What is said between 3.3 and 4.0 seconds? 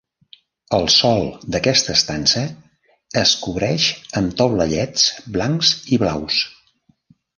cobreix